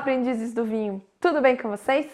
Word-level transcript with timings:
aprendizes 0.00 0.54
do 0.54 0.64
vinho! 0.64 1.04
Tudo 1.20 1.42
bem 1.42 1.58
com 1.58 1.68
vocês? 1.68 2.06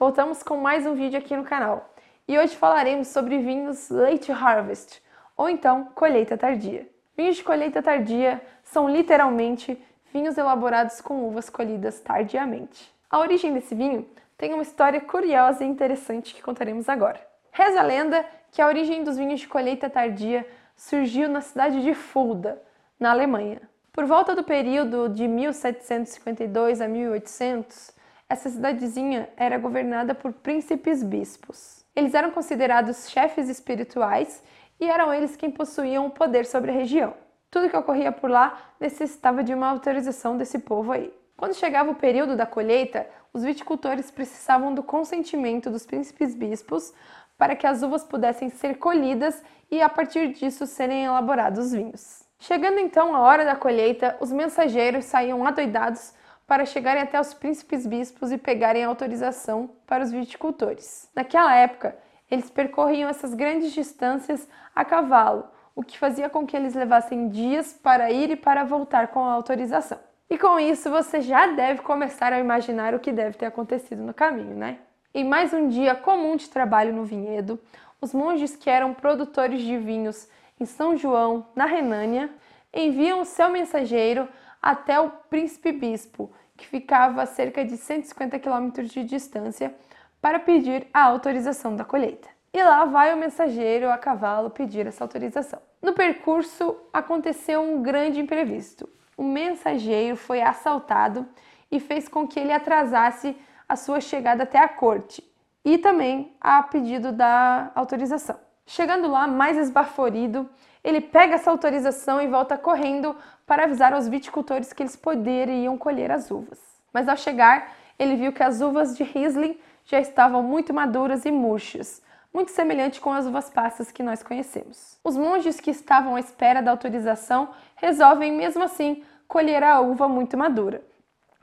Voltamos 0.00 0.42
com 0.42 0.56
mais 0.56 0.84
um 0.84 0.96
vídeo 0.96 1.16
aqui 1.16 1.36
no 1.36 1.44
canal 1.44 1.94
e 2.26 2.36
hoje 2.36 2.56
falaremos 2.56 3.06
sobre 3.06 3.38
vinhos 3.38 3.88
Late 3.88 4.32
Harvest, 4.32 5.00
ou 5.36 5.48
então 5.48 5.84
colheita 5.94 6.36
tardia. 6.36 6.88
Vinhos 7.16 7.36
de 7.36 7.44
colheita 7.44 7.80
tardia 7.80 8.42
são 8.64 8.88
literalmente 8.88 9.80
vinhos 10.12 10.36
elaborados 10.36 11.00
com 11.00 11.22
uvas 11.22 11.48
colhidas 11.48 12.00
tardiamente. 12.00 12.92
A 13.08 13.20
origem 13.20 13.54
desse 13.54 13.76
vinho 13.76 14.08
tem 14.36 14.52
uma 14.52 14.64
história 14.64 15.00
curiosa 15.00 15.62
e 15.62 15.68
interessante 15.68 16.34
que 16.34 16.42
contaremos 16.42 16.88
agora. 16.88 17.24
Reza 17.52 17.78
a 17.78 17.84
lenda 17.84 18.26
que 18.50 18.60
a 18.60 18.66
origem 18.66 19.04
dos 19.04 19.16
vinhos 19.16 19.38
de 19.38 19.46
colheita 19.46 19.88
tardia 19.88 20.44
surgiu 20.74 21.28
na 21.28 21.40
cidade 21.40 21.80
de 21.80 21.94
Fulda, 21.94 22.60
na 22.98 23.12
Alemanha. 23.12 23.62
Por 23.92 24.06
volta 24.06 24.36
do 24.36 24.44
período 24.44 25.08
de 25.08 25.26
1752 25.26 26.80
a 26.80 26.86
1800, 26.86 27.90
essa 28.28 28.48
cidadezinha 28.48 29.28
era 29.36 29.58
governada 29.58 30.14
por 30.14 30.32
príncipes 30.32 31.02
bispos. 31.02 31.84
Eles 31.94 32.14
eram 32.14 32.30
considerados 32.30 33.10
chefes 33.10 33.48
espirituais 33.48 34.44
e 34.78 34.88
eram 34.88 35.12
eles 35.12 35.34
quem 35.34 35.50
possuíam 35.50 36.06
o 36.06 36.10
poder 36.10 36.46
sobre 36.46 36.70
a 36.70 36.74
região. 36.74 37.14
Tudo 37.50 37.68
que 37.68 37.76
ocorria 37.76 38.12
por 38.12 38.30
lá 38.30 38.56
necessitava 38.78 39.42
de 39.42 39.52
uma 39.52 39.68
autorização 39.68 40.36
desse 40.36 40.60
povo 40.60 40.92
aí. 40.92 41.12
Quando 41.36 41.56
chegava 41.56 41.90
o 41.90 41.96
período 41.96 42.36
da 42.36 42.46
colheita, 42.46 43.08
os 43.32 43.42
viticultores 43.42 44.08
precisavam 44.08 44.72
do 44.72 44.84
consentimento 44.84 45.68
dos 45.68 45.84
príncipes 45.84 46.32
bispos 46.32 46.94
para 47.36 47.56
que 47.56 47.66
as 47.66 47.82
uvas 47.82 48.04
pudessem 48.04 48.50
ser 48.50 48.78
colhidas 48.78 49.42
e 49.68 49.82
a 49.82 49.88
partir 49.88 50.28
disso 50.28 50.64
serem 50.64 51.06
elaborados 51.06 51.72
vinhos. 51.72 52.29
Chegando 52.40 52.80
então 52.80 53.14
a 53.14 53.20
hora 53.20 53.44
da 53.44 53.54
colheita, 53.54 54.16
os 54.18 54.32
mensageiros 54.32 55.04
saíam 55.04 55.46
adoidados 55.46 56.14
para 56.46 56.64
chegarem 56.64 57.02
até 57.02 57.20
os 57.20 57.34
príncipes 57.34 57.86
bispos 57.86 58.32
e 58.32 58.38
pegarem 58.38 58.82
autorização 58.82 59.70
para 59.86 60.02
os 60.02 60.10
viticultores. 60.10 61.08
Naquela 61.14 61.54
época, 61.54 61.96
eles 62.30 62.50
percorriam 62.50 63.10
essas 63.10 63.34
grandes 63.34 63.72
distâncias 63.72 64.48
a 64.74 64.84
cavalo, 64.86 65.44
o 65.76 65.82
que 65.82 65.98
fazia 65.98 66.30
com 66.30 66.46
que 66.46 66.56
eles 66.56 66.74
levassem 66.74 67.28
dias 67.28 67.74
para 67.74 68.10
ir 68.10 68.30
e 68.30 68.36
para 68.36 68.64
voltar 68.64 69.08
com 69.08 69.20
a 69.20 69.32
autorização. 69.32 69.98
E 70.30 70.38
com 70.38 70.58
isso 70.58 70.88
você 70.88 71.20
já 71.20 71.46
deve 71.48 71.82
começar 71.82 72.32
a 72.32 72.40
imaginar 72.40 72.94
o 72.94 73.00
que 73.00 73.12
deve 73.12 73.36
ter 73.36 73.46
acontecido 73.46 74.02
no 74.02 74.14
caminho, 74.14 74.56
né? 74.56 74.78
Em 75.12 75.24
mais 75.24 75.52
um 75.52 75.68
dia 75.68 75.94
comum 75.94 76.36
de 76.36 76.48
trabalho 76.48 76.94
no 76.94 77.04
vinhedo, 77.04 77.60
os 78.00 78.14
monges 78.14 78.56
que 78.56 78.70
eram 78.70 78.94
produtores 78.94 79.60
de 79.60 79.76
vinhos 79.76 80.26
em 80.60 80.66
São 80.66 80.94
João, 80.94 81.46
na 81.56 81.64
Renânia, 81.64 82.30
enviam 82.72 83.24
seu 83.24 83.48
mensageiro 83.48 84.28
até 84.60 85.00
o 85.00 85.08
príncipe 85.08 85.72
bispo, 85.72 86.30
que 86.54 86.66
ficava 86.66 87.22
a 87.22 87.26
cerca 87.26 87.64
de 87.64 87.78
150 87.78 88.38
quilômetros 88.38 88.90
de 88.90 89.02
distância, 89.02 89.74
para 90.20 90.38
pedir 90.38 90.86
a 90.92 91.02
autorização 91.04 91.74
da 91.74 91.84
colheita. 91.84 92.28
E 92.52 92.62
lá 92.62 92.84
vai 92.84 93.14
o 93.14 93.16
mensageiro 93.16 93.90
a 93.90 93.96
cavalo 93.96 94.50
pedir 94.50 94.86
essa 94.86 95.02
autorização. 95.02 95.62
No 95.80 95.94
percurso 95.94 96.76
aconteceu 96.92 97.62
um 97.62 97.82
grande 97.82 98.20
imprevisto. 98.20 98.86
O 99.16 99.22
mensageiro 99.22 100.16
foi 100.16 100.42
assaltado 100.42 101.26
e 101.70 101.80
fez 101.80 102.06
com 102.06 102.28
que 102.28 102.38
ele 102.38 102.52
atrasasse 102.52 103.34
a 103.66 103.76
sua 103.76 104.00
chegada 104.00 104.42
até 104.42 104.58
a 104.58 104.68
corte 104.68 105.24
e 105.64 105.78
também 105.78 106.36
a 106.38 106.62
pedido 106.62 107.12
da 107.12 107.70
autorização. 107.74 108.49
Chegando 108.70 109.08
lá, 109.10 109.26
mais 109.26 109.56
esbaforido, 109.56 110.48
ele 110.84 111.00
pega 111.00 111.34
essa 111.34 111.50
autorização 111.50 112.22
e 112.22 112.28
volta 112.28 112.56
correndo 112.56 113.16
para 113.44 113.64
avisar 113.64 113.92
aos 113.92 114.06
viticultores 114.06 114.72
que 114.72 114.80
eles 114.80 114.94
poderiam 114.94 115.76
colher 115.76 116.12
as 116.12 116.30
uvas. 116.30 116.60
Mas 116.92 117.08
ao 117.08 117.16
chegar, 117.16 117.72
ele 117.98 118.14
viu 118.14 118.32
que 118.32 118.44
as 118.44 118.60
uvas 118.60 118.96
de 118.96 119.02
Riesling 119.02 119.58
já 119.84 119.98
estavam 119.98 120.40
muito 120.40 120.72
maduras 120.72 121.24
e 121.24 121.32
murchas, 121.32 122.00
muito 122.32 122.52
semelhante 122.52 123.00
com 123.00 123.12
as 123.12 123.26
uvas 123.26 123.50
passas 123.50 123.90
que 123.90 124.04
nós 124.04 124.22
conhecemos. 124.22 125.00
Os 125.02 125.16
monges 125.16 125.58
que 125.58 125.72
estavam 125.72 126.14
à 126.14 126.20
espera 126.20 126.62
da 126.62 126.70
autorização 126.70 127.48
resolvem, 127.74 128.30
mesmo 128.30 128.62
assim, 128.62 129.02
colher 129.26 129.64
a 129.64 129.80
uva 129.80 130.06
muito 130.06 130.38
madura 130.38 130.80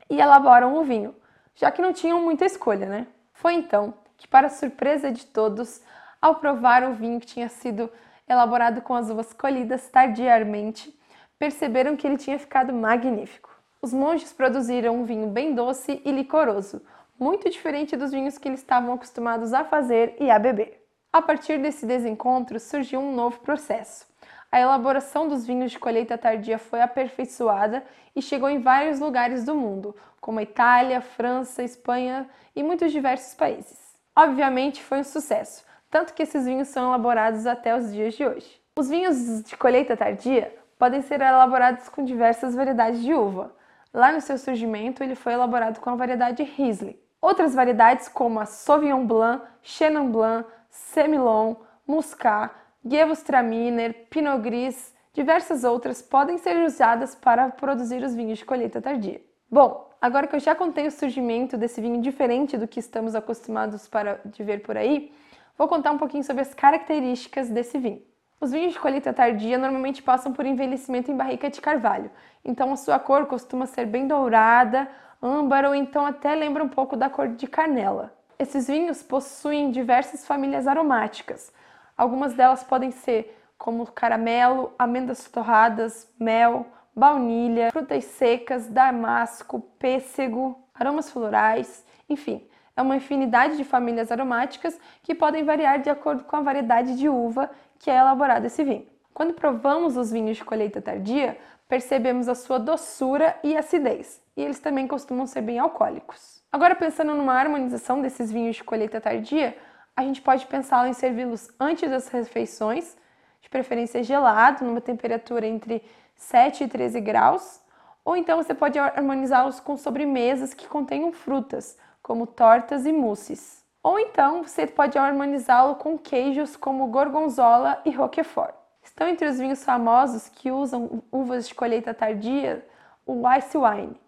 e 0.09 0.21
elaboram 0.21 0.77
o 0.77 0.83
vinho, 0.85 1.13
já 1.55 1.71
que 1.71 1.81
não 1.81 1.91
tinham 1.91 2.21
muita 2.21 2.45
escolha, 2.45 2.85
né? 2.85 3.05
Foi 3.33 3.53
então 3.53 3.93
que, 4.15 4.29
para 4.29 4.47
surpresa 4.47 5.11
de 5.11 5.25
todos, 5.25 5.81
ao 6.21 6.35
provar 6.35 6.83
o 6.83 6.93
vinho 6.93 7.19
que 7.19 7.27
tinha 7.27 7.49
sido 7.49 7.89
elaborado 8.27 8.81
com 8.81 8.93
as 8.93 9.09
uvas 9.09 9.33
colhidas 9.33 9.87
tardiamente, 9.89 10.93
perceberam 11.39 11.95
que 11.95 12.05
ele 12.05 12.17
tinha 12.17 12.37
ficado 12.37 12.73
magnífico. 12.73 13.49
Os 13.81 13.93
monges 13.93 14.33
produziram 14.33 14.95
um 14.95 15.05
vinho 15.05 15.27
bem 15.27 15.53
doce 15.53 16.01
e 16.03 16.11
licoroso, 16.11 16.81
muito 17.19 17.49
diferente 17.49 17.95
dos 17.95 18.11
vinhos 18.11 18.37
que 18.37 18.47
eles 18.47 18.59
estavam 18.59 18.93
acostumados 18.93 19.53
a 19.53 19.63
fazer 19.63 20.15
e 20.19 20.29
a 20.29 20.37
beber. 20.37 20.83
A 21.11 21.21
partir 21.21 21.59
desse 21.59 21.85
desencontro 21.85 22.59
surgiu 22.59 22.99
um 22.99 23.15
novo 23.15 23.39
processo. 23.39 24.05
A 24.51 24.59
elaboração 24.59 25.27
dos 25.27 25.45
vinhos 25.45 25.71
de 25.71 25.79
colheita 25.79 26.17
tardia 26.17 26.57
foi 26.57 26.81
aperfeiçoada 26.81 27.83
e 28.15 28.21
chegou 28.21 28.49
em 28.49 28.59
vários 28.59 28.99
lugares 28.99 29.43
do 29.43 29.55
mundo, 29.55 29.95
como 30.21 30.41
Itália, 30.41 31.01
França, 31.01 31.63
Espanha 31.63 32.29
e 32.55 32.63
muitos 32.63 32.91
diversos 32.91 33.33
países. 33.33 33.77
Obviamente 34.15 34.81
foi 34.81 34.99
um 34.99 35.03
sucesso, 35.03 35.63
tanto 35.89 36.13
que 36.13 36.23
esses 36.23 36.45
vinhos 36.45 36.67
são 36.67 36.89
elaborados 36.89 37.45
até 37.45 37.75
os 37.75 37.91
dias 37.91 38.13
de 38.13 38.25
hoje. 38.25 38.61
Os 38.77 38.89
vinhos 38.89 39.43
de 39.43 39.55
colheita 39.57 39.97
tardia 39.97 40.53
podem 40.77 41.01
ser 41.01 41.21
elaborados 41.21 41.89
com 41.89 42.03
diversas 42.03 42.53
variedades 42.53 43.01
de 43.01 43.13
uva. 43.13 43.55
Lá 43.93 44.11
no 44.11 44.21
seu 44.21 44.37
surgimento, 44.37 45.03
ele 45.03 45.15
foi 45.15 45.33
elaborado 45.33 45.79
com 45.79 45.89
a 45.89 45.95
variedade 45.95 46.43
Riesling. 46.43 46.97
Outras 47.19 47.55
variedades 47.55 48.07
como 48.07 48.39
a 48.39 48.45
Sauvignon 48.45 49.05
Blanc, 49.05 49.43
Chenin 49.63 50.11
Blanc, 50.11 50.47
Semillon, 50.69 51.55
Muscat, 51.87 52.53
Gewürztraminer, 52.85 54.07
Pinot 54.09 54.39
Gris, 54.39 54.93
diversas 55.13 55.63
outras 55.63 56.01
podem 56.01 56.37
ser 56.37 56.63
usadas 56.63 57.15
para 57.15 57.49
produzir 57.49 58.03
os 58.03 58.13
vinhos 58.13 58.37
de 58.37 58.45
colheita 58.45 58.79
tardia. 58.79 59.19
Bom, 59.49 59.89
agora 59.99 60.27
que 60.27 60.35
eu 60.35 60.39
já 60.39 60.53
contei 60.53 60.85
o 60.85 60.91
surgimento 60.91 61.57
desse 61.57 61.81
vinho 61.81 62.01
diferente 62.01 62.57
do 62.57 62.67
que 62.67 62.79
estamos 62.79 63.15
acostumados 63.15 63.87
para 63.87 64.21
de 64.25 64.43
ver 64.43 64.61
por 64.61 64.77
aí, 64.77 65.11
vou 65.57 65.67
contar 65.67 65.91
um 65.91 65.97
pouquinho 65.97 66.23
sobre 66.23 66.41
as 66.41 66.53
características 66.53 67.49
desse 67.49 67.77
vinho. 67.77 68.01
Os 68.39 68.51
vinhos 68.51 68.73
de 68.73 68.79
colheita 68.79 69.11
tardia 69.11 69.57
normalmente 69.57 70.03
passam 70.03 70.31
por 70.31 70.45
envelhecimento 70.45 71.11
em 71.11 71.17
barrica 71.17 71.49
de 71.49 71.59
carvalho, 71.59 72.11
então 72.45 72.71
a 72.71 72.75
sua 72.75 72.99
cor 72.99 73.25
costuma 73.25 73.65
ser 73.65 73.87
bem 73.87 74.07
dourada, 74.07 74.87
âmbar 75.21 75.65
ou 75.65 75.73
então 75.73 76.05
até 76.05 76.35
lembra 76.35 76.63
um 76.63 76.69
pouco 76.69 76.95
da 76.95 77.09
cor 77.09 77.29
de 77.29 77.47
canela. 77.47 78.13
Esses 78.37 78.67
vinhos 78.67 79.01
possuem 79.01 79.71
diversas 79.71 80.27
famílias 80.27 80.67
aromáticas. 80.67 81.51
Algumas 81.97 82.35
delas 82.35 82.63
podem 82.63 82.91
ser 82.91 83.35
como 83.57 83.91
caramelo, 83.91 84.71
amêndoas 84.77 85.27
torradas, 85.27 86.07
mel, 86.19 86.67
baunilha, 86.95 87.71
frutas 87.71 88.05
secas, 88.05 88.67
damasco, 88.67 89.59
pêssego, 89.79 90.63
aromas 90.75 91.09
florais, 91.09 91.83
enfim, 92.07 92.47
é 92.77 92.81
uma 92.81 92.95
infinidade 92.95 93.57
de 93.57 93.63
famílias 93.63 94.11
aromáticas 94.11 94.79
que 95.01 95.15
podem 95.15 95.43
variar 95.43 95.81
de 95.81 95.89
acordo 95.89 96.23
com 96.23 96.35
a 96.35 96.41
variedade 96.41 96.95
de 96.95 97.09
uva 97.09 97.49
que 97.79 97.89
é 97.89 97.97
elaborado 97.97 98.45
esse 98.45 98.63
vinho. 98.63 98.85
Quando 99.13 99.33
provamos 99.33 99.97
os 99.97 100.11
vinhos 100.11 100.37
de 100.37 100.45
colheita 100.45 100.79
tardia, 100.79 101.37
percebemos 101.67 102.29
a 102.29 102.35
sua 102.35 102.59
doçura 102.59 103.35
e 103.43 103.57
acidez, 103.57 104.21
e 104.37 104.43
eles 104.43 104.59
também 104.59 104.87
costumam 104.87 105.25
ser 105.25 105.41
bem 105.41 105.57
alcoólicos. 105.57 106.43
Agora, 106.51 106.75
pensando 106.75 107.15
numa 107.15 107.33
harmonização 107.33 107.99
desses 107.99 108.31
vinhos 108.31 108.55
de 108.55 108.63
colheita 108.63 109.01
tardia, 109.01 109.57
a 109.95 110.03
gente 110.03 110.21
pode 110.21 110.45
pensar 110.45 110.87
em 110.87 110.93
servi-los 110.93 111.49
antes 111.59 111.89
das 111.89 112.07
refeições, 112.09 112.95
de 113.41 113.49
preferência 113.49 114.03
gelado, 114.03 114.63
numa 114.63 114.79
temperatura 114.79 115.47
entre 115.47 115.83
7 116.15 116.63
e 116.63 116.67
13 116.67 117.01
graus, 117.01 117.59
ou 118.05 118.15
então 118.15 118.37
você 118.37 118.53
pode 118.53 118.77
harmonizá-los 118.77 119.59
com 119.59 119.75
sobremesas 119.75 120.53
que 120.53 120.67
contenham 120.67 121.11
frutas, 121.11 121.77
como 122.07 122.25
tortas 122.25 122.85
e 122.85 122.93
mousses. 122.93 123.61
Ou 123.83 123.99
então 123.99 124.41
você 124.41 124.65
pode 124.65 124.97
harmonizá-lo 124.97 125.75
com 125.75 125.97
queijos 125.97 126.55
como 126.55 126.87
gorgonzola 126.87 127.81
e 127.83 127.91
roquefort. 127.91 128.55
Estão 128.81 129.09
entre 129.09 129.27
os 129.27 129.37
vinhos 129.37 129.61
famosos 129.61 130.29
que 130.29 130.49
usam 130.49 131.03
uvas 131.11 131.49
de 131.49 131.53
colheita 131.53 131.93
tardia 131.93 132.65
o 133.05 133.29
ice 133.37 133.57
wine, 133.57 133.99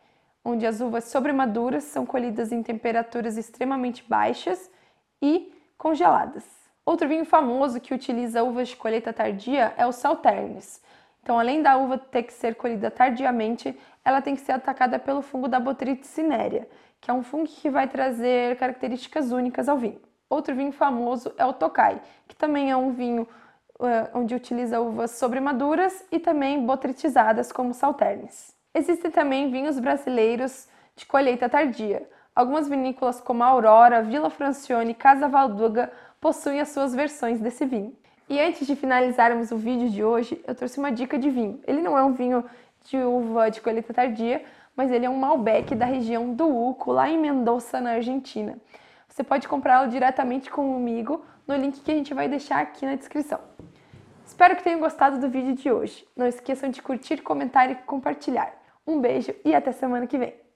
onde 0.46 0.66
as 0.66 0.80
uvas 0.80 1.04
sobremaduras 1.06 1.84
são 1.84 2.06
colhidas 2.06 2.54
em 2.54 2.63
temperaturas 2.63 3.36
extremamente 3.36 4.02
baixas 4.07 4.72
e 5.22 5.54
congeladas. 5.78 6.45
Outro 6.86 7.06
vinho 7.06 7.25
famoso 7.25 7.81
que 7.81 7.94
utiliza 7.94 8.44
uvas 8.44 8.69
de 8.69 8.78
colheita 8.78 9.12
tardia 9.12 9.74
é 9.75 9.86
o 9.86 9.92
Sauternes. 9.92 10.81
Então, 11.22 11.38
além 11.38 11.62
da 11.62 11.75
uva 11.75 11.98
ter 11.98 12.24
que 12.24 12.34
ser 12.34 12.56
colhida 12.56 12.90
tardiamente, 12.90 13.78
ela 14.06 14.22
tem 14.22 14.36
que 14.36 14.42
ser 14.42 14.54
atacada 14.54 14.98
pelo 14.98 15.22
fungo 15.22 15.50
da 15.50 15.60
Botrytis 15.60 16.07
cinerea, 16.07 16.66
que 17.01 17.10
é 17.10 17.13
um 17.13 17.24
fungo 17.24 17.48
que 17.48 17.69
vai 17.69 17.88
trazer 17.88 18.57
características 18.57 19.31
únicas 19.31 19.69
ao 19.69 19.78
vinho. 19.78 20.01
Outro 20.30 20.54
vinho 20.54 20.72
famoso 20.72 21.34
é 21.38 21.46
o 21.46 21.54
Tokai, 21.54 22.01
que 22.28 22.36
também 22.36 22.69
é 22.69 22.78
um 22.78 22.92
vinho 22.92 23.28
uh, 23.80 24.10
onde 24.13 24.36
utiliza 24.36 24.80
uvas 24.80 25.12
sobremaduras 25.12 26.06
e 26.12 26.19
também 26.19 26.66
botritizadas 26.66 27.51
como 27.51 27.74
salternes. 27.74 28.54
Existem 28.74 29.10
também 29.10 29.50
vinhos 29.50 29.80
brasileiros 29.80 30.68
de 30.96 31.06
colheita 31.06 31.50
tardia. 31.50 32.07
Algumas 32.36 32.69
vinícolas 32.69 33.19
como 33.19 33.44
Aurora, 33.44 34.04
Vila 34.04 34.30
Francione 34.30 34.92
e 34.92 34.95
Casa 34.95 35.28
Valduga 35.28 35.92
possuem 36.22 36.60
as 36.60 36.69
suas 36.69 36.94
versões 36.94 37.40
desse 37.40 37.66
vinho. 37.66 37.95
E 38.30 38.40
antes 38.40 38.68
de 38.68 38.75
finalizarmos 38.75 39.52
o 39.52 39.57
vídeo 39.57 39.90
de 39.90 40.04
hoje, 40.04 40.40
eu 40.48 40.54
trouxe 40.54 40.78
uma 40.78 40.92
dica 40.92 41.18
de 41.18 41.31
vinho. 41.31 41.60
Ele 41.66 41.81
não 41.81 41.98
é 41.98 42.04
um 42.04 42.13
vinho 42.13 42.45
de 42.89 42.97
uva 42.97 43.51
de 43.51 43.62
colheita 43.62 43.94
tardia, 43.94 44.44
mas 44.75 44.91
ele 44.91 45.06
é 45.06 45.09
um 45.09 45.18
Malbec 45.18 45.75
da 45.75 45.86
região 45.86 46.33
do 46.33 46.47
Uco, 46.47 46.91
lá 46.91 47.07
em 47.07 47.19
Mendoza, 47.19 47.80
na 47.80 47.91
Argentina. 47.91 48.57
Você 49.07 49.24
pode 49.24 49.47
comprá-lo 49.47 49.89
diretamente 49.89 50.50
comigo 50.50 51.24
no 51.47 51.56
link 51.56 51.81
que 51.81 51.91
a 51.91 51.95
gente 51.95 52.13
vai 52.13 52.27
deixar 52.27 52.59
aqui 52.59 52.86
na 52.86 52.95
descrição. 52.95 53.39
Espero 54.25 54.56
que 54.56 54.63
tenham 54.63 54.80
gostado 54.80 55.19
do 55.19 55.30
vídeo 55.30 55.53
de 55.53 55.71
hoje. 55.71 56.07
Não 56.15 56.25
esqueçam 56.25 56.69
de 56.69 56.81
curtir, 56.81 57.18
comentar 57.21 57.69
e 57.69 57.75
compartilhar. 57.75 58.53
Um 58.86 59.00
beijo 59.00 59.35
e 59.45 59.53
até 59.53 59.71
semana 59.71 60.07
que 60.07 60.18
vem. 60.18 60.49